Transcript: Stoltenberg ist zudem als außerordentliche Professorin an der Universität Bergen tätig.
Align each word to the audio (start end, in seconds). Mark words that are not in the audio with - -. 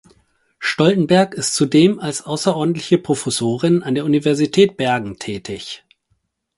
Stoltenberg 0.57 1.35
ist 1.35 1.53
zudem 1.53 1.99
als 1.99 2.25
außerordentliche 2.25 2.97
Professorin 2.97 3.83
an 3.83 3.93
der 3.93 4.03
Universität 4.03 4.75
Bergen 4.75 5.19
tätig. 5.19 5.85